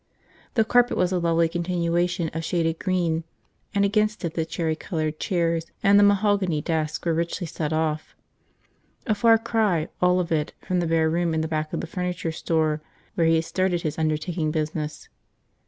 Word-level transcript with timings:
The 0.55 0.65
carpet 0.65 0.97
was 0.97 1.11
a 1.11 1.19
lovely 1.19 1.47
continuation 1.47 2.31
of 2.33 2.43
shaded 2.43 2.79
green, 2.79 3.23
and 3.75 3.85
against 3.85 4.25
it 4.25 4.33
the 4.33 4.45
cherry 4.47 4.75
colored 4.75 5.19
chairs 5.19 5.67
and 5.83 5.99
the 5.99 6.03
mahogany 6.03 6.59
desk 6.59 7.05
were 7.05 7.13
richly 7.13 7.45
set 7.45 7.71
off. 7.71 8.15
A 9.05 9.13
far 9.13 9.37
cry, 9.37 9.89
all 10.01 10.19
of 10.19 10.31
it, 10.31 10.53
from 10.59 10.79
the 10.79 10.87
bare 10.87 11.07
room 11.07 11.35
in 11.35 11.41
the 11.41 11.47
back 11.47 11.71
of 11.71 11.81
the 11.81 11.85
furniture 11.85 12.31
store 12.31 12.81
where 13.13 13.27
he 13.27 13.35
had 13.35 13.45
started 13.45 13.83
his 13.83 13.99
undertaking 13.99 14.49
business. 14.49 15.07